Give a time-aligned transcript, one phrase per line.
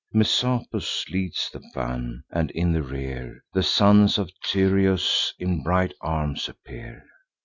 [0.15, 6.49] Messapus leads the van; and, in the rear, The sons of Tyrrheus in bright arms
[6.49, 7.05] appear.